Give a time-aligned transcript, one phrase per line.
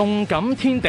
[0.00, 0.88] 动感天地，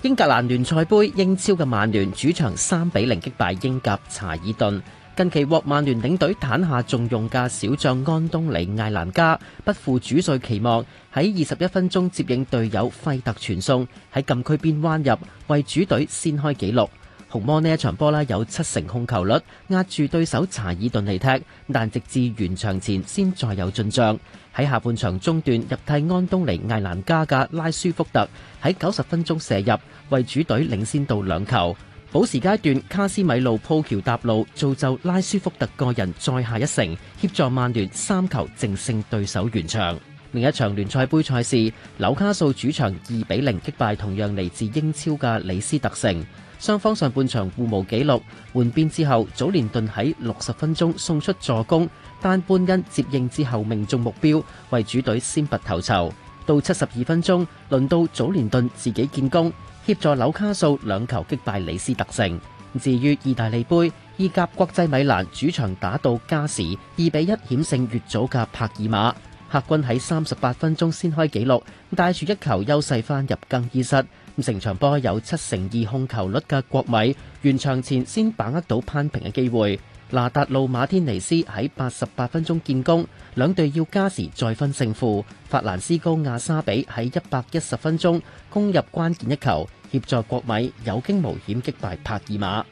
[0.00, 4.82] 英格兰联赛杯英超嘅曼联主场三比零击败英甲查尔顿。
[5.14, 10.82] 近期获曼联领队坦下重用嘅小将安东尼艾兰加，不负主帅期望，
[11.12, 15.14] 喺二十一分钟接应队友费特传送，喺禁区边弯入
[15.48, 16.88] 为主队先开纪录。
[17.30, 19.36] 红魔呢一场波啦有七成控球率，
[19.68, 24.18] 压住对手查尔顿嚟踢，但直至完场前先再有进账。
[24.56, 28.26] 喺下半场中段，入替安东尼艾兰加嘅拉舒福特
[28.62, 29.74] 喺九十分钟射入，
[30.08, 31.76] 为主队领先到两球。
[32.10, 40.00] 补时阶段，卡斯米路铺桥搭路，造就拉舒福特个人再下一城，协助曼联三球净胜对手完场。
[40.32, 46.22] 另一場聯賽杯賽事，紐卡素主場二比零擊敗同樣嚟自英超嘅里斯特城，
[46.60, 48.20] 雙方上半場互無纪錄，
[48.52, 51.88] 換邊之後，早连頓喺六十分鐘送出助攻，
[52.20, 56.12] 但半因接應之後命中目標，為主隊先拔头籌。
[56.44, 59.50] 到七十二分鐘，輪到早连頓自己建功，
[59.86, 62.38] 協助紐卡素兩球擊敗里斯特城。
[62.78, 66.64] 至於意大利杯，意甲國際米蘭主場打到加時
[66.96, 69.14] 二比一險勝越早嘅帕爾馬。
[69.50, 71.62] 客军喺三十八分鐘先開紀錄，
[71.96, 74.04] 帶住一球優勢翻入更衣室。
[74.42, 79.80] 成場波有七成二控球率嘅國米，完場前先把握到攀平嘅機會。
[80.10, 85.24] 拿達路馬天尼斯喺八十八分鐘建功，兩隊要加時再分勝負。
[85.48, 92.64] 法蘭斯高亞沙比喺一百一十分鐘攻入關鍵一球，協助國米有驚無險擊敗帕爾馬。